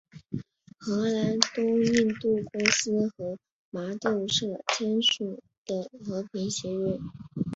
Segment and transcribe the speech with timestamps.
[0.79, 3.37] 荷兰东印度公司和
[3.69, 6.97] 麻豆社签订的和平协约。